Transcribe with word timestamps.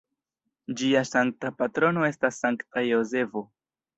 Ĝia 0.79 1.03
sankta 1.09 1.51
patrono 1.59 2.07
estas 2.09 2.41
Sankta 2.45 2.85
Jozefo. 2.87 3.47